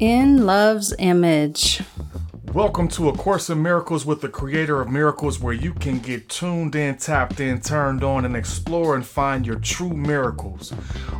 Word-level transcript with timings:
In 0.00 0.44
Love's 0.44 0.92
Image. 0.98 1.80
Welcome 2.52 2.88
to 2.88 3.08
A 3.08 3.12
Course 3.16 3.48
in 3.48 3.62
Miracles 3.62 4.04
with 4.04 4.20
the 4.20 4.28
Creator 4.28 4.80
of 4.80 4.90
Miracles, 4.90 5.38
where 5.38 5.54
you 5.54 5.72
can 5.72 6.00
get 6.00 6.28
tuned 6.28 6.74
in, 6.74 6.96
tapped 6.96 7.38
in, 7.38 7.60
turned 7.60 8.02
on, 8.02 8.24
and 8.24 8.36
explore 8.36 8.96
and 8.96 9.06
find 9.06 9.46
your 9.46 9.60
true 9.60 9.92
miracles. 9.92 10.72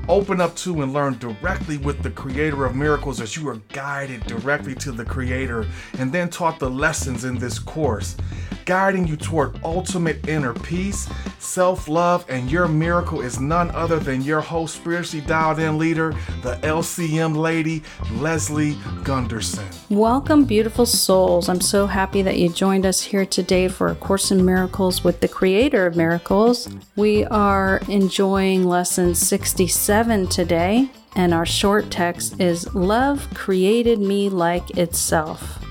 Open 0.09 0.41
up 0.41 0.57
to 0.57 0.83
and 0.83 0.93
learn 0.93 1.19
directly 1.19 1.79
with 1.79 2.03
the 2.03 2.11
Creator 2.11 2.65
of 2.65 2.75
Miracles 2.75 3.21
as 3.21 3.37
you 3.37 3.49
are 3.49 3.61
guided 3.73 4.27
directly 4.27 4.75
to 4.77 4.91
the 4.91 5.05
Creator 5.05 5.67
and 5.99 6.11
then 6.11 6.29
taught 6.29 6.59
the 6.59 6.71
lessons 6.71 7.25
in 7.25 7.39
this 7.39 7.61
course, 7.61 8.17
guiding 8.65 9.07
you 9.07 9.17
toward 9.17 9.59
ultimate 9.65 10.27
inner 10.29 10.55
peace, 10.55 11.09
self 11.39 11.89
love, 11.89 12.25
and 12.29 12.51
your 12.51 12.67
miracle 12.69 13.21
is 13.21 13.41
none 13.41 13.71
other 13.73 13.99
than 13.99 14.23
your 14.23 14.41
host, 14.41 14.77
spiritually 14.77 15.25
dialed 15.27 15.59
in 15.59 15.79
leader, 15.79 16.13
the 16.43 16.57
LCM 16.63 17.37
lady, 17.37 17.83
Leslie 18.13 18.75
Gunterson. 19.03 19.65
Welcome, 19.91 20.45
beautiful 20.45 20.87
souls. 20.87 21.49
I'm 21.49 21.61
so 21.61 21.87
happy 21.87 22.23
that 22.23 22.39
you 22.39 22.49
joined 22.49 22.87
us 22.87 23.01
here 23.03 23.27
today 23.27 23.69
for 23.69 23.89
A 23.89 23.95
Course 23.95 24.31
in 24.31 24.45
Miracles 24.45 25.05
with 25.05 25.21
the 25.21 25.29
Creator 25.29 25.87
of 25.87 25.97
Miracles. 25.97 26.69
We 26.97 27.25
are 27.27 27.81
enjoying 27.89 28.65
lesson 28.65 29.15
67 29.15 30.29
today, 30.29 30.91
and 31.15 31.33
our 31.33 31.47
short 31.47 31.91
text 31.91 32.41
is 32.41 32.75
Love 32.75 33.29
created 33.35 34.01
me 34.01 34.29
like 34.29 34.77
itself. 34.77 35.64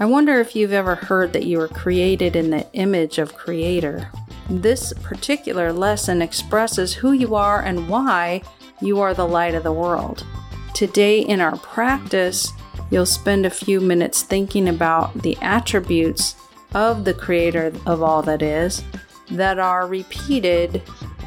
I 0.00 0.04
wonder 0.04 0.38
if 0.38 0.54
you've 0.54 0.72
ever 0.72 0.94
heard 0.94 1.32
that 1.32 1.44
you 1.44 1.58
were 1.58 1.66
created 1.66 2.36
in 2.36 2.50
the 2.50 2.64
image 2.72 3.18
of 3.18 3.34
Creator. 3.34 4.08
This 4.48 4.92
particular 5.02 5.72
lesson 5.72 6.22
expresses 6.22 6.94
who 6.94 7.10
you 7.10 7.34
are 7.34 7.62
and 7.62 7.88
why 7.88 8.42
you 8.80 9.00
are 9.00 9.12
the 9.12 9.26
light 9.26 9.56
of 9.56 9.64
the 9.64 9.72
world. 9.72 10.24
Today, 10.72 11.22
in 11.22 11.40
our 11.40 11.56
practice, 11.56 12.52
you'll 12.92 13.06
spend 13.06 13.44
a 13.44 13.50
few 13.50 13.80
minutes 13.80 14.22
thinking 14.22 14.68
about 14.68 15.20
the 15.22 15.36
attributes 15.42 16.36
of 16.74 17.04
the 17.04 17.14
Creator 17.14 17.72
of 17.84 18.00
all 18.00 18.22
that 18.22 18.40
is 18.40 18.84
that 19.32 19.58
are 19.58 19.88
repeated 19.88 20.80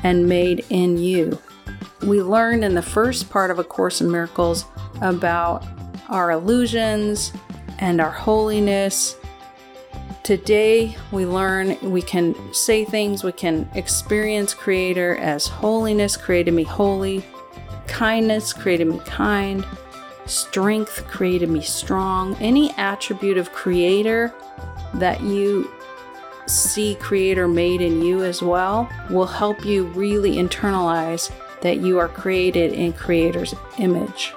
and 0.03 0.29
made 0.29 0.65
in 0.69 0.97
you. 0.97 1.37
We 2.03 2.21
learned 2.21 2.63
in 2.63 2.75
the 2.75 2.81
first 2.81 3.29
part 3.29 3.51
of 3.51 3.59
A 3.59 3.65
Course 3.65 3.99
in 3.99 4.09
Miracles 4.09 4.63
about 5.01 5.65
our 6.07 6.31
illusions 6.31 7.33
and 7.81 7.99
our 7.99 8.11
holiness. 8.11 9.17
Today, 10.23 10.95
we 11.11 11.25
learn 11.25 11.77
we 11.81 12.01
can 12.01 12.53
say 12.53 12.85
things, 12.85 13.23
we 13.23 13.31
can 13.31 13.69
experience 13.73 14.53
Creator 14.53 15.17
as 15.17 15.47
holiness 15.47 16.15
created 16.15 16.53
me 16.53 16.63
holy, 16.63 17.25
kindness 17.87 18.53
created 18.53 18.87
me 18.87 18.99
kind, 18.99 19.65
strength 20.27 21.05
created 21.07 21.49
me 21.49 21.61
strong. 21.61 22.35
Any 22.35 22.71
attribute 22.77 23.37
of 23.37 23.51
Creator 23.51 24.33
that 24.93 25.21
you 25.21 25.69
see 26.47 26.95
Creator 26.95 27.47
made 27.47 27.81
in 27.81 28.01
you 28.01 28.23
as 28.23 28.41
well 28.41 28.89
will 29.09 29.25
help 29.25 29.65
you 29.65 29.85
really 29.87 30.35
internalize 30.35 31.31
that 31.61 31.77
you 31.77 31.97
are 31.97 32.07
created 32.07 32.73
in 32.73 32.93
Creator's 32.93 33.55
image. 33.77 34.33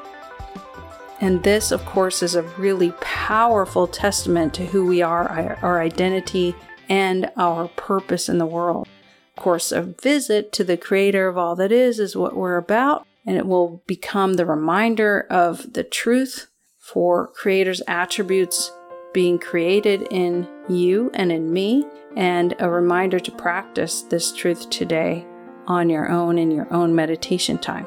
And 1.20 1.42
this, 1.42 1.70
of 1.70 1.84
course, 1.86 2.22
is 2.22 2.34
a 2.34 2.42
really 2.42 2.92
powerful 3.00 3.86
testament 3.86 4.52
to 4.54 4.66
who 4.66 4.84
we 4.84 5.00
are, 5.00 5.56
our 5.62 5.80
identity, 5.80 6.54
and 6.88 7.30
our 7.36 7.68
purpose 7.68 8.28
in 8.28 8.38
the 8.38 8.46
world. 8.46 8.88
Of 9.36 9.42
course, 9.42 9.72
a 9.72 9.82
visit 9.82 10.52
to 10.52 10.64
the 10.64 10.76
Creator 10.76 11.28
of 11.28 11.38
all 11.38 11.56
that 11.56 11.72
is 11.72 11.98
is 11.98 12.16
what 12.16 12.36
we're 12.36 12.56
about, 12.56 13.06
and 13.26 13.36
it 13.36 13.46
will 13.46 13.82
become 13.86 14.34
the 14.34 14.46
reminder 14.46 15.26
of 15.30 15.72
the 15.72 15.84
truth 15.84 16.48
for 16.78 17.28
Creator's 17.28 17.82
attributes 17.88 18.70
being 19.12 19.38
created 19.38 20.06
in 20.10 20.46
you 20.68 21.10
and 21.14 21.32
in 21.32 21.52
me, 21.52 21.86
and 22.16 22.54
a 22.58 22.68
reminder 22.68 23.18
to 23.18 23.32
practice 23.32 24.02
this 24.02 24.32
truth 24.32 24.68
today 24.70 25.26
on 25.66 25.88
your 25.88 26.10
own 26.10 26.38
in 26.38 26.50
your 26.50 26.70
own 26.72 26.94
meditation 26.94 27.56
time. 27.56 27.86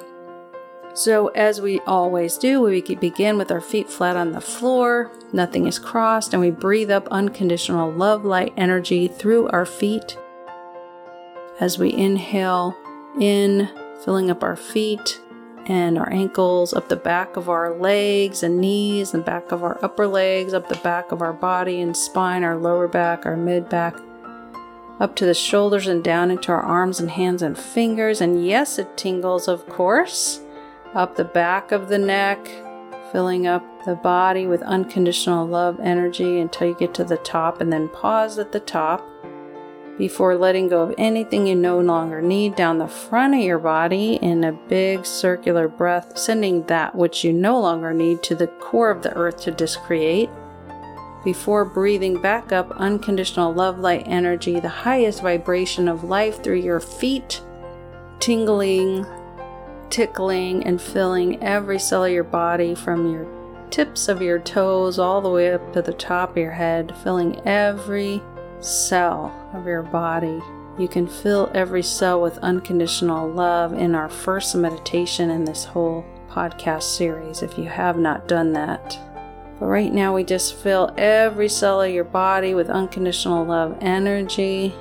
So, 0.94 1.28
as 1.28 1.62
we 1.62 1.80
always 1.82 2.38
do, 2.38 2.62
we 2.62 2.82
begin 2.82 3.38
with 3.38 3.52
our 3.52 3.62
feet 3.62 3.88
flat 3.88 4.18
on 4.18 4.32
the 4.32 4.42
floor, 4.42 5.12
nothing 5.32 5.68
is 5.68 5.78
crossed, 5.78 6.34
and 6.34 6.42
we 6.42 6.50
breathe 6.50 6.90
up 6.90 7.08
unconditional 7.12 7.92
love 7.92 8.26
light 8.26 8.52
energy 8.58 9.08
through 9.08 9.48
our 9.50 9.66
feet. 9.66 10.18
As 11.60 11.78
we 11.78 11.94
inhale 11.94 12.76
in, 13.20 13.70
filling 14.04 14.32
up 14.32 14.44
our 14.44 14.56
feet 14.56 15.22
and 15.68 16.00
our 16.00 16.12
ankles, 16.12 16.74
up 16.74 16.90
the 16.90 16.96
back 16.96 17.36
of 17.36 17.48
our 17.48 17.78
legs 17.78 18.42
and 18.42 18.60
knees, 18.60 19.14
and 19.14 19.24
back 19.24 19.52
of 19.52 19.64
our 19.64 19.78
upper 19.84 20.08
legs, 20.08 20.52
up 20.52 20.68
the 20.68 20.76
back 20.78 21.12
of 21.12 21.22
our 21.22 21.34
body 21.34 21.80
and 21.80 21.96
spine, 21.96 22.44
our 22.44 22.58
lower 22.58 22.88
back, 22.88 23.24
our 23.24 23.38
mid 23.38 23.70
back, 23.70 23.96
up 25.00 25.16
to 25.16 25.26
the 25.28 25.36
shoulders 25.36 25.86
and 25.86 26.04
down 26.04 26.32
into 26.32 26.52
our 26.52 26.62
arms 26.62 27.00
and 27.00 27.12
hands 27.12 27.44
and 27.44 27.56
fingers. 27.56 28.20
And 28.20 28.44
yes, 28.44 28.80
it 28.80 28.98
tingles, 28.98 29.48
of 29.48 29.68
course 29.68 30.42
up 30.98 31.16
the 31.16 31.24
back 31.24 31.72
of 31.72 31.90
the 31.90 31.98
neck, 31.98 32.44
filling 33.12 33.46
up 33.46 33.64
the 33.86 33.96
body 33.96 34.48
with 34.48 34.64
unconditional 34.64 35.46
love 35.46 35.80
energy 35.80 36.40
until 36.40 36.70
you 36.70 36.76
get 36.76 36.94
to 36.96 37.04
the 37.04 37.18
top, 37.18 37.62
and 37.62 37.72
then 37.72 37.88
pause 37.90 38.40
at 38.40 38.52
the 38.52 38.60
top 38.60 39.08
before 39.98 40.36
letting 40.36 40.68
go 40.68 40.82
of 40.82 40.96
anything 40.98 41.48
you 41.48 41.56
no 41.56 41.80
longer 41.80 42.22
need 42.22 42.56
down 42.56 42.80
the 42.80 42.88
front 42.88 43.34
of 43.36 43.40
your 43.42 43.60
body 43.60 44.16
in 44.22 44.44
a 44.44 44.52
big 44.52 45.06
circular 45.06 45.68
breath, 45.68 46.18
sending 46.18 46.64
that 46.66 46.96
which 46.96 47.24
you 47.24 47.32
no 47.32 47.60
longer 47.60 47.94
need 47.94 48.22
to 48.24 48.36
the 48.36 48.48
core 48.48 48.92
of 48.92 49.04
the 49.04 49.14
earth 49.16 49.38
to 49.38 49.52
discreate. 49.52 50.30
Before 51.24 51.66
breathing 51.66 52.22
back 52.22 52.52
up 52.52 52.72
unconditional 52.72 53.54
love 53.54 53.80
light 53.80 54.04
energy, 54.08 54.60
the 54.60 54.70
highest 54.70 55.22
vibration 55.22 55.88
of 55.88 56.04
life 56.04 56.44
through 56.44 56.60
your 56.60 56.80
feet, 56.80 57.42
tingling 58.20 59.06
tickling 59.90 60.64
and 60.66 60.82
filling 60.82 61.42
every 61.44 61.80
cell 61.80 62.06
of 62.06 62.12
your 62.12 62.24
body 62.24 62.76
from 62.76 63.12
your 63.12 63.26
tips 63.70 64.08
of 64.08 64.22
your 64.22 64.40
toes 64.40 64.98
all 65.00 65.22
the 65.22 65.30
way 65.30 65.54
up 65.54 65.74
to 65.74 65.82
the 65.82 65.94
top 65.94 66.32
of 66.32 66.38
your 66.38 66.52
head, 66.52 66.96
filling 67.04 67.40
every 67.46 68.22
cell 68.60 69.34
of 69.54 69.66
your 69.66 69.84
body. 69.84 70.42
You 70.78 70.88
can 70.88 71.08
fill 71.08 71.52
every 71.54 71.84
cell 71.84 72.22
with 72.22 72.38
unconditional 72.40 73.30
love 73.30 73.74
in 73.74 73.96
our 73.96 74.10
first 74.10 74.56
meditation 74.56 75.30
in 75.30 75.44
this 75.44 75.66
whole 75.66 76.06
podcast 76.30 76.84
series 76.84 77.42
if 77.42 77.58
you 77.58 77.66
have 77.66 77.98
not 77.98 78.28
done 78.28 78.54
that. 78.54 78.98
But 79.60 79.66
right 79.66 79.92
now, 79.92 80.14
we 80.14 80.24
just 80.24 80.56
fill 80.56 80.94
every 80.98 81.50
cell 81.50 81.82
of 81.82 81.92
your 81.92 82.04
body 82.04 82.54
with 82.54 82.70
unconditional 82.70 83.44
love 83.44 83.76
energy, 83.82 84.76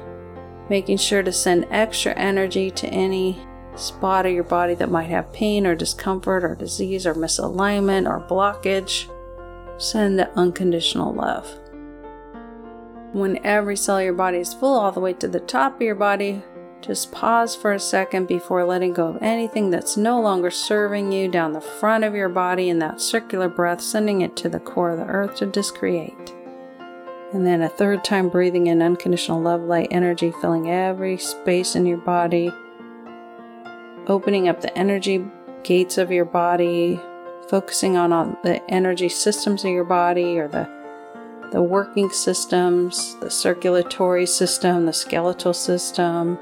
making 0.68 0.98
sure 0.98 1.22
to 1.22 1.32
send 1.32 1.66
extra 1.70 2.12
energy 2.12 2.70
to 2.72 2.86
any 2.88 3.40
spot 3.76 4.26
of 4.26 4.32
your 4.32 4.44
body 4.44 4.74
that 4.74 4.90
might 4.90 5.10
have 5.10 5.32
pain 5.32 5.66
or 5.66 5.74
discomfort 5.74 6.44
or 6.44 6.54
disease 6.54 7.06
or 7.06 7.14
misalignment 7.14 8.08
or 8.08 8.26
blockage, 8.26 9.10
send 9.78 10.18
the 10.18 10.30
unconditional 10.38 11.12
love. 11.12 11.46
When 13.12 13.44
every 13.44 13.76
cell 13.76 13.98
of 13.98 14.04
your 14.04 14.12
body 14.14 14.38
is 14.38 14.54
full, 14.54 14.78
all 14.78 14.92
the 14.92 15.00
way 15.00 15.12
to 15.14 15.28
the 15.28 15.40
top 15.40 15.76
of 15.76 15.82
your 15.82 15.94
body, 15.94 16.42
just 16.82 17.12
pause 17.12 17.56
for 17.56 17.72
a 17.72 17.80
second 17.80 18.28
before 18.28 18.64
letting 18.64 18.92
go 18.92 19.08
of 19.08 19.22
anything 19.22 19.70
that's 19.70 19.96
no 19.96 20.20
longer 20.20 20.50
serving 20.50 21.10
you 21.12 21.28
down 21.28 21.52
the 21.52 21.60
front 21.60 22.04
of 22.04 22.14
your 22.14 22.28
body 22.28 22.68
in 22.68 22.78
that 22.80 23.00
circular 23.00 23.48
breath, 23.48 23.80
sending 23.80 24.20
it 24.20 24.36
to 24.36 24.48
the 24.48 24.60
core 24.60 24.90
of 24.90 24.98
the 24.98 25.06
earth 25.06 25.36
to 25.36 25.46
discreate. 25.46 26.34
And 27.32 27.46
then 27.46 27.62
a 27.62 27.68
third 27.68 28.04
time 28.04 28.28
breathing 28.28 28.68
in 28.68 28.82
unconditional 28.82 29.40
love 29.40 29.62
light 29.62 29.88
energy, 29.90 30.32
filling 30.40 30.70
every 30.70 31.18
space 31.18 31.74
in 31.74 31.86
your 31.86 31.98
body 31.98 32.52
opening 34.06 34.48
up 34.48 34.60
the 34.60 34.76
energy 34.78 35.24
gates 35.62 35.98
of 35.98 36.10
your 36.10 36.24
body, 36.24 37.00
focusing 37.48 37.96
on, 37.96 38.12
on 38.12 38.36
the 38.42 38.62
energy 38.70 39.08
systems 39.08 39.64
of 39.64 39.70
your 39.70 39.84
body 39.84 40.38
or 40.38 40.48
the 40.48 40.68
the 41.52 41.62
working 41.62 42.10
systems, 42.10 43.16
the 43.20 43.30
circulatory 43.30 44.26
system, 44.26 44.84
the 44.84 44.92
skeletal 44.92 45.54
system, 45.54 46.38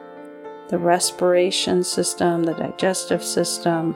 the 0.70 0.78
respiration 0.78 1.84
system, 1.84 2.42
the 2.42 2.54
digestive 2.54 3.22
system, 3.22 3.94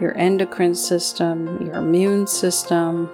your 0.00 0.16
endocrine 0.18 0.74
system, 0.74 1.64
your 1.64 1.74
immune 1.76 2.26
system, 2.26 3.08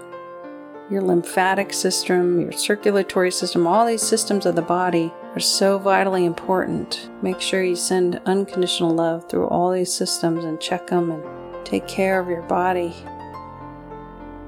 your 0.91 1.01
lymphatic 1.01 1.73
system, 1.73 2.41
your 2.41 2.53
circulatory 2.53 3.31
system, 3.31 3.67
all 3.67 3.87
these 3.87 4.03
systems 4.03 4.45
of 4.45 4.57
the 4.57 4.63
body 4.63 5.13
are 5.35 5.41
so 5.41 5.79
vitally 5.79 6.25
important. 6.25 7.11
Make 7.23 7.41
sure 7.41 7.63
you 7.63 7.77
send 7.77 8.21
unconditional 8.27 8.95
love 8.95 9.29
through 9.29 9.49
all 9.49 9.73
these 9.73 9.93
systems 9.93 10.45
and 10.45 10.61
check 10.61 10.87
them 10.87 11.11
and 11.11 11.67
take 11.67 11.89
care 11.89 12.21
of 12.21 12.29
your 12.29 12.43
body. 12.43 12.91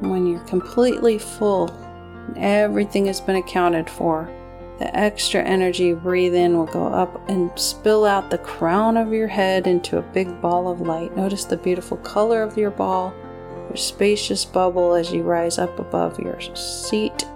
When 0.00 0.26
you're 0.26 0.40
completely 0.40 1.18
full, 1.18 1.70
and 2.28 2.38
everything 2.38 3.06
has 3.06 3.20
been 3.20 3.36
accounted 3.36 3.88
for, 3.88 4.30
the 4.78 4.94
extra 4.94 5.42
energy 5.42 5.84
you 5.84 5.96
breathe 5.96 6.34
in 6.34 6.56
will 6.56 6.66
go 6.66 6.86
up 6.86 7.28
and 7.28 7.50
spill 7.58 8.04
out 8.04 8.30
the 8.30 8.38
crown 8.38 8.96
of 8.96 9.12
your 9.12 9.28
head 9.28 9.66
into 9.66 9.98
a 9.98 10.02
big 10.02 10.40
ball 10.40 10.68
of 10.68 10.82
light. 10.82 11.16
Notice 11.16 11.46
the 11.46 11.56
beautiful 11.56 11.96
color 11.98 12.42
of 12.42 12.58
your 12.58 12.70
ball 12.70 13.14
your 13.68 13.76
spacious 13.76 14.44
bubble 14.44 14.94
as 14.94 15.12
you 15.12 15.22
rise 15.22 15.58
up 15.58 15.78
above 15.78 16.20
your 16.20 16.40
seat, 16.54 17.26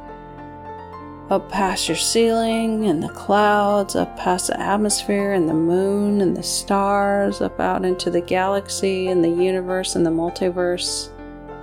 up 1.30 1.48
past 1.48 1.86
your 1.86 1.96
ceiling 1.96 2.86
and 2.86 3.00
the 3.00 3.08
clouds, 3.10 3.94
up 3.94 4.16
past 4.18 4.48
the 4.48 4.60
atmosphere 4.60 5.32
and 5.32 5.48
the 5.48 5.54
moon 5.54 6.20
and 6.20 6.36
the 6.36 6.42
stars, 6.42 7.40
up 7.40 7.60
out 7.60 7.84
into 7.84 8.10
the 8.10 8.20
galaxy 8.20 9.06
and 9.06 9.22
the 9.22 9.28
universe 9.28 9.94
and 9.94 10.04
the 10.04 10.10
multiverse, 10.10 11.10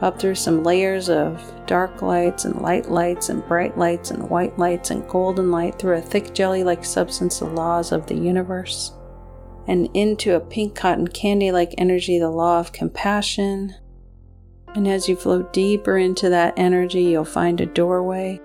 up 0.02 0.18
through 0.18 0.36
some 0.36 0.64
layers 0.64 1.10
of 1.10 1.54
dark 1.66 2.02
lights 2.02 2.46
and 2.46 2.62
light 2.62 2.90
lights 2.90 3.28
and 3.28 3.46
bright 3.46 3.78
lights 3.78 4.12
and 4.12 4.30
white 4.30 4.58
lights 4.58 4.90
and 4.90 5.08
golden 5.10 5.52
light 5.52 5.78
through 5.78 5.98
a 5.98 6.02
thick 6.02 6.34
jelly 6.34 6.64
like 6.64 6.86
substance, 6.86 7.40
the 7.40 7.46
laws 7.46 7.92
of 7.92 8.08
the 8.08 8.16
universe, 8.16 8.94
and 9.68 9.90
into 9.94 10.36
a 10.36 10.40
pink 10.40 10.76
cotton 10.76 11.10
candy 11.10 11.52
like 11.52 11.76
energy, 11.78 12.20
the 12.20 12.30
law 12.30 12.58
of 12.62 12.72
compassion. 12.72 13.76
And 14.76 14.88
as 14.88 15.10
you 15.10 15.18
flow 15.18 15.44
deeper 15.52 15.98
into 15.98 16.30
that 16.30 16.54
energy, 16.56 17.02
you'll 17.02 17.26
find 17.26 17.60
a 17.60 17.66
doorway 17.66 18.40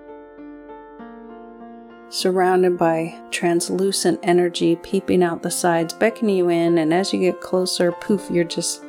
surrounded 2.12 2.76
by 2.76 3.18
translucent 3.30 4.20
energy 4.22 4.76
peeping 4.76 5.22
out 5.22 5.42
the 5.42 5.50
sides, 5.50 5.94
beckoning 5.94 6.36
you 6.36 6.50
in. 6.50 6.76
And 6.76 6.92
as 6.92 7.10
you 7.10 7.18
get 7.18 7.40
closer, 7.40 7.90
poof, 7.90 8.28
you're 8.30 8.44
just 8.44 8.84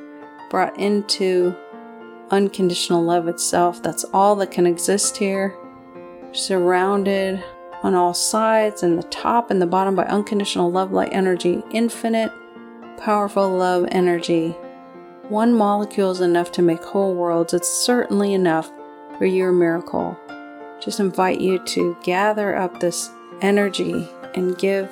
brought 0.50 0.78
into 0.78 1.56
unconditional 2.31 3.02
love 3.02 3.30
itself. 3.30 3.81
That's 3.81 4.04
all 4.14 4.36
that 4.36 4.52
can 4.52 4.68
exist 4.68 5.16
here. 5.16 5.56
Surrounded 6.34 7.42
on 7.81 7.96
all 7.96 8.14
sides 8.14 8.84
and 8.84 8.98
the 8.98 9.04
top 9.04 9.50
and 9.50 9.62
the 9.62 9.68
bottom 9.68 9.96
by 9.96 10.04
unconditional 10.04 10.70
love 10.70 10.92
light 10.92 11.14
energy, 11.14 11.64
infinite, 11.72 12.31
powerful 12.98 13.50
love 13.50 13.88
energy. 13.90 14.50
One 15.30 15.54
molecule 15.54 16.12
is 16.12 16.20
enough 16.20 16.52
to 16.54 16.62
make 16.62 16.84
whole 16.84 17.16
worlds. 17.16 17.54
It's 17.54 17.70
certainly 17.70 18.34
enough 18.34 18.70
for 19.18 19.25
your 19.25 19.54
miracle 19.54 20.20
just 20.84 21.00
invite 21.00 21.40
you 21.40 21.60
to 21.60 21.96
gather 22.04 22.56
up 22.56 22.80
this 22.80 23.10
energy 23.42 24.10
and 24.34 24.58
give 24.58 24.90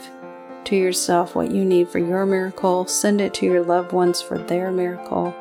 to 0.64 0.76
yourself 0.76 1.36
what 1.36 1.52
you 1.52 1.66
need 1.66 1.90
for 1.90 2.00
your 2.00 2.26
miracle. 2.26 2.86
Send 2.88 3.20
it 3.20 3.34
to 3.36 3.46
your 3.46 3.64
loved 3.64 3.92
ones 3.92 4.22
for 4.22 4.38
their 4.38 4.72
miracle. 4.72 5.36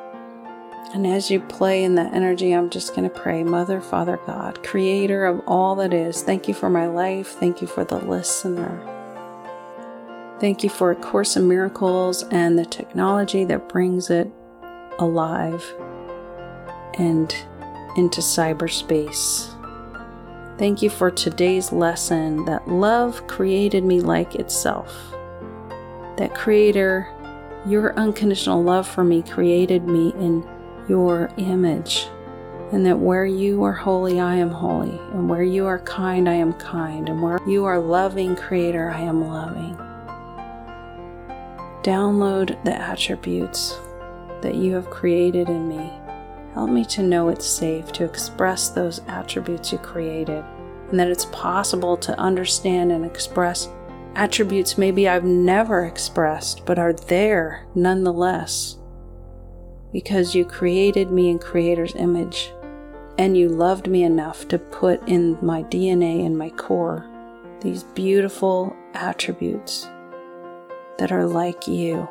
And 0.93 1.07
as 1.07 1.31
you 1.31 1.39
play 1.39 1.85
in 1.85 1.95
that 1.95 2.13
energy, 2.15 2.53
I'm 2.53 2.69
just 2.69 2.97
going 2.97 3.09
to 3.09 3.15
pray, 3.15 3.45
Mother, 3.45 3.81
Father, 3.81 4.19
God, 4.27 4.65
creator 4.65 5.25
of 5.25 5.41
all 5.47 5.77
that 5.77 5.95
is, 5.95 6.23
thank 6.23 6.49
you 6.49 6.55
for 6.55 6.69
my 6.69 6.89
life. 6.89 7.29
Thank 7.29 7.61
you 7.61 7.69
for 7.69 7.85
the 7.85 7.99
listener. 7.99 8.85
Thank 10.41 10.65
you 10.65 10.71
for 10.71 10.91
A 10.91 10.97
Course 10.97 11.37
in 11.37 11.47
Miracles 11.47 12.25
and 12.31 12.59
the 12.59 12.65
technology 12.65 13.45
that 13.45 13.69
brings 13.69 14.11
it 14.11 14.33
alive 14.99 15.65
and 16.95 17.33
into 17.97 18.21
cyberspace. 18.21 19.55
Thank 20.61 20.83
you 20.83 20.91
for 20.91 21.11
today's 21.11 21.73
lesson 21.73 22.45
that 22.45 22.69
love 22.69 23.27
created 23.27 23.83
me 23.83 24.03
like 24.03 24.35
itself. 24.35 24.95
That 26.19 26.35
Creator, 26.35 27.09
your 27.67 27.99
unconditional 27.99 28.63
love 28.63 28.87
for 28.87 29.03
me 29.03 29.23
created 29.23 29.85
me 29.85 30.11
in 30.19 30.47
your 30.87 31.31
image. 31.39 32.09
And 32.73 32.85
that 32.85 32.99
where 32.99 33.25
you 33.25 33.63
are 33.63 33.73
holy, 33.73 34.21
I 34.21 34.35
am 34.35 34.51
holy. 34.51 35.01
And 35.15 35.31
where 35.31 35.43
you 35.43 35.65
are 35.65 35.79
kind, 35.79 36.29
I 36.29 36.35
am 36.35 36.53
kind. 36.53 37.09
And 37.09 37.23
where 37.23 37.41
you 37.47 37.65
are 37.65 37.81
loving, 37.81 38.37
Creator, 38.37 38.91
I 38.91 39.01
am 39.01 39.27
loving. 39.27 39.75
Download 41.83 42.63
the 42.65 42.75
attributes 42.75 43.79
that 44.43 44.57
you 44.57 44.75
have 44.75 44.91
created 44.91 45.49
in 45.49 45.71
me 45.71 46.00
Help 46.55 46.71
me 46.71 46.85
to 46.87 47.03
know 47.03 47.29
it's 47.29 47.47
safe 47.47 47.93
to 47.93 48.05
express 48.05 48.69
those 48.69 49.01
attributes 49.07 49.73
you 49.73 49.79
created, 49.79 50.45
and 50.91 50.99
that 50.99 51.09
it's 51.09 51.27
possible 51.27 51.97
to 51.97 52.19
understand 52.19 52.91
and 52.91 53.05
express 53.05 53.69
attributes 54.17 54.77
maybe 54.77 55.09
I've 55.09 55.25
never 55.25 55.85
expressed 55.85 56.67
but 56.67 56.79
are 56.79 56.93
there 56.93 57.67
nonetheless. 57.75 58.77
Because 59.93 60.35
you 60.35 60.45
created 60.45 61.11
me 61.11 61.31
in 61.31 61.39
Creator's 61.39 61.95
image, 61.95 62.53
and 63.19 63.37
you 63.37 63.49
loved 63.49 63.89
me 63.89 64.03
enough 64.05 64.49
to 64.49 64.59
put 64.59 65.07
in 65.09 65.37
my 65.43 65.63
DNA 65.65 66.25
and 66.25 66.37
my 66.37 66.51
core 66.51 67.07
these 67.61 67.83
beautiful 67.83 68.75
attributes 68.95 69.87
that 70.99 71.13
are 71.13 71.27
like 71.27 71.69
you. 71.69 72.09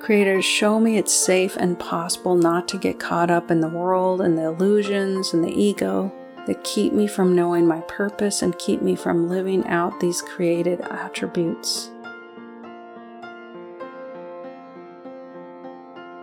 Creators, 0.00 0.46
show 0.46 0.80
me 0.80 0.96
it's 0.96 1.12
safe 1.12 1.56
and 1.58 1.78
possible 1.78 2.34
not 2.34 2.66
to 2.68 2.78
get 2.78 2.98
caught 2.98 3.30
up 3.30 3.50
in 3.50 3.60
the 3.60 3.68
world 3.68 4.22
and 4.22 4.36
the 4.36 4.44
illusions 4.44 5.34
and 5.34 5.44
the 5.44 5.52
ego 5.52 6.10
that 6.46 6.64
keep 6.64 6.94
me 6.94 7.06
from 7.06 7.36
knowing 7.36 7.66
my 7.66 7.80
purpose 7.82 8.40
and 8.40 8.58
keep 8.58 8.80
me 8.80 8.96
from 8.96 9.28
living 9.28 9.66
out 9.66 10.00
these 10.00 10.22
created 10.22 10.80
attributes. 10.80 11.90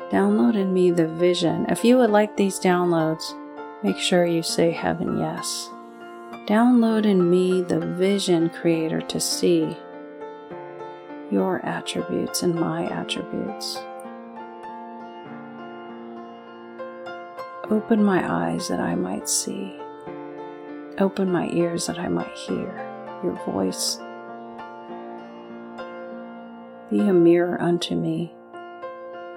Download 0.09 0.55
in 0.55 0.73
me 0.73 0.89
the 0.89 1.07
vision. 1.07 1.67
If 1.69 1.85
you 1.85 1.97
would 1.97 2.09
like 2.09 2.35
these 2.35 2.59
downloads, 2.59 3.23
make 3.83 3.97
sure 3.97 4.25
you 4.25 4.41
say 4.41 4.71
heaven 4.71 5.19
yes. 5.19 5.69
Download 6.47 7.05
in 7.05 7.29
me 7.29 7.61
the 7.61 7.79
vision, 7.79 8.49
Creator, 8.49 9.01
to 9.01 9.19
see 9.19 9.77
your 11.31 11.65
attributes 11.65 12.43
and 12.43 12.55
my 12.55 12.85
attributes. 12.85 13.77
Open 17.69 18.01
my 18.01 18.23
eyes 18.49 18.69
that 18.69 18.79
I 18.79 18.95
might 18.95 19.27
see. 19.27 19.77
Open 20.99 21.31
my 21.31 21.49
ears 21.49 21.87
that 21.87 21.99
I 21.99 22.07
might 22.07 22.31
hear 22.31 22.73
your 23.23 23.33
voice. 23.45 23.97
Be 26.89 27.01
a 27.01 27.13
mirror 27.13 27.61
unto 27.61 27.95
me. 27.95 28.33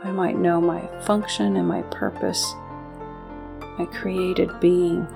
I 0.04 0.12
might 0.12 0.38
know 0.38 0.60
my 0.60 0.86
function 1.00 1.56
and 1.56 1.66
my 1.66 1.82
purpose, 1.82 2.54
my 3.78 3.86
created 3.86 4.60
being, 4.60 5.06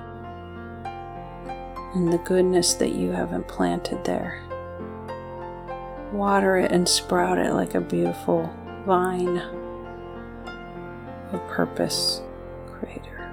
and 1.94 2.12
the 2.12 2.18
goodness 2.24 2.74
that 2.74 2.92
you 2.92 3.12
have 3.12 3.32
implanted 3.32 4.04
there 4.04 4.42
water 6.14 6.56
it 6.56 6.70
and 6.70 6.88
sprout 6.88 7.38
it 7.38 7.52
like 7.52 7.74
a 7.74 7.80
beautiful 7.80 8.48
vine 8.86 9.38
of 11.32 11.46
purpose, 11.48 12.22
Creator. 12.66 13.30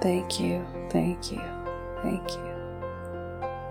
Thank 0.00 0.40
you, 0.40 0.66
thank 0.90 1.30
you, 1.30 1.42
thank 2.02 2.28
you. 2.30 2.52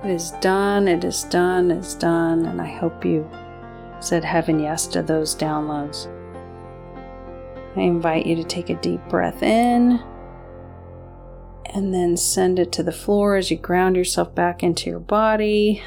It 0.03 0.12
is 0.12 0.31
done, 0.41 0.88
it 0.88 1.03
is 1.03 1.24
done, 1.24 1.72
it's 1.72 1.96
done, 1.96 2.46
and 2.46 2.62
I 2.62 2.67
hope 2.67 3.03
you 3.03 3.29
said 4.00 4.24
heaven 4.24 4.60
yes 4.60 4.88
to 4.88 5.01
those 5.01 5.36
downloads. 5.36 6.08
I 7.75 7.81
invite 7.81 8.25
you 8.25 8.36
to 8.36 8.43
take 8.43 8.70
a 8.70 8.75
deep 8.75 9.01
breath 9.10 9.43
in 9.43 10.01
and 11.68 11.94
then 11.94 12.18
send 12.18 12.60
it 12.60 12.72
to 12.74 12.84
the 12.84 12.91
floor 12.91 13.36
as 13.36 13.51
you 13.51 13.58
ground 13.58 13.96
yourself 13.96 14.34
back 14.36 14.63
into 14.63 14.89
your 14.89 15.00
body. 15.00 15.82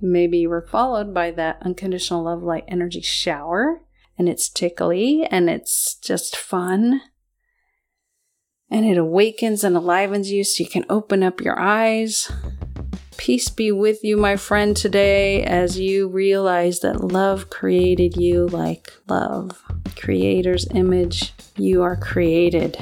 Maybe 0.00 0.38
you 0.38 0.48
were 0.48 0.66
followed 0.66 1.12
by 1.12 1.30
that 1.32 1.58
unconditional 1.62 2.24
love 2.24 2.42
light 2.42 2.64
energy 2.68 3.02
shower, 3.02 3.82
and 4.18 4.28
it's 4.28 4.48
tickly 4.48 5.24
and 5.30 5.50
it's 5.50 5.94
just 5.96 6.36
fun. 6.36 7.02
And 8.70 8.86
it 8.86 8.96
awakens 8.96 9.64
and 9.64 9.76
alivens 9.76 10.28
you 10.28 10.44
so 10.44 10.62
you 10.62 10.70
can 10.70 10.86
open 10.88 11.22
up 11.22 11.40
your 11.40 11.58
eyes. 11.58 12.30
Peace 13.16 13.50
be 13.50 13.70
with 13.70 14.02
you, 14.02 14.16
my 14.16 14.36
friend, 14.36 14.76
today 14.76 15.42
as 15.42 15.78
you 15.78 16.08
realize 16.08 16.80
that 16.80 17.04
love 17.04 17.50
created 17.50 18.16
you 18.16 18.46
like 18.46 18.92
love. 19.08 19.62
Creator's 19.96 20.66
image, 20.72 21.34
you 21.56 21.82
are 21.82 21.96
created 21.96 22.78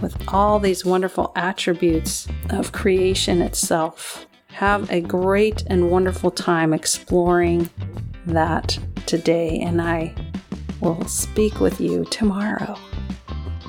with 0.00 0.16
all 0.28 0.58
these 0.58 0.84
wonderful 0.84 1.32
attributes 1.36 2.26
of 2.50 2.72
creation 2.72 3.42
itself. 3.42 4.26
Have 4.48 4.90
a 4.90 5.00
great 5.00 5.62
and 5.68 5.90
wonderful 5.90 6.30
time 6.30 6.72
exploring 6.72 7.70
that 8.26 8.78
today, 9.06 9.60
and 9.60 9.80
I 9.80 10.14
will 10.80 11.06
speak 11.06 11.60
with 11.60 11.80
you 11.80 12.04
tomorrow. 12.06 12.76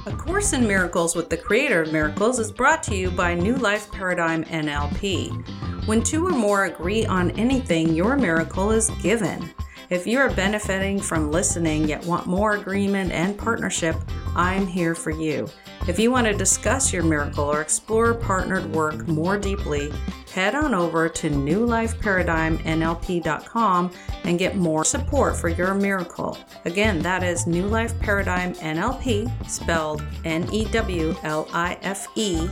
A 0.08 0.12
Course 0.12 0.54
in 0.54 0.68
Miracles 0.68 1.16
with 1.16 1.30
the 1.30 1.38
Creator 1.38 1.84
of 1.84 1.94
Miracles 1.94 2.40
is 2.40 2.52
brought 2.52 2.82
to 2.84 2.96
you 2.96 3.12
by 3.12 3.36
New 3.36 3.56
Life 3.56 3.92
Paradigm 3.92 4.44
NLP. 4.46 5.88
When 5.88 6.02
two 6.02 6.26
or 6.26 6.32
more 6.32 6.66
agree 6.66 7.06
on 7.06 7.32
anything, 7.32 7.94
your 7.94 8.18
miracle 8.18 8.72
is 8.72 8.90
given. 9.02 9.50
If 9.90 10.08
you 10.08 10.20
are 10.20 10.30
benefiting 10.30 11.00
from 11.00 11.32
listening 11.32 11.88
yet 11.88 12.06
want 12.06 12.26
more 12.26 12.54
agreement 12.54 13.12
and 13.12 13.38
partnership, 13.38 13.96
I'm 14.36 14.68
here 14.68 14.94
for 14.96 15.12
you. 15.12 15.48
If 15.88 15.98
you 16.00 16.12
want 16.12 16.28
to 16.28 16.34
discuss 16.34 16.92
your 16.94 17.04
miracle 17.04 17.46
or 17.46 17.62
explore 17.62 18.14
partnered 18.14 18.70
work 18.74 19.08
more 19.08 19.38
deeply, 19.38 19.94
head 20.34 20.56
on 20.56 20.74
over 20.74 21.08
to 21.10 21.30
newlifeparadigmnlp.com 21.30 23.92
and 24.24 24.40
get 24.40 24.56
more 24.56 24.86
support 24.86 25.36
for 25.36 25.50
your 25.50 25.74
miracle. 25.74 26.38
Again, 26.66 27.00
that 27.00 27.24
is 27.24 27.48
New 27.48 27.66
Life 27.68 28.00
Paradigm 28.00 28.54
NLP, 28.56 29.50
spelled 29.50 30.04
N 30.24 30.48
E 30.54 30.64
W 30.66 31.16
L 31.24 31.50
I 31.52 31.78
F 31.82 32.08
E 32.16 32.48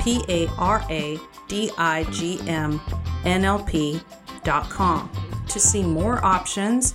P 0.00 0.24
A 0.28 0.48
R 0.58 0.84
A 0.90 1.18
D 1.48 1.70
I 1.78 2.02
G 2.04 2.40
M 2.48 2.80
N 3.24 3.44
L 3.44 3.62
P.com 3.62 5.10
to 5.48 5.60
see 5.60 5.82
more 5.82 6.24
options 6.24 6.94